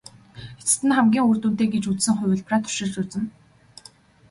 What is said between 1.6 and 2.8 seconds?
гэж үзсэн хувилбараа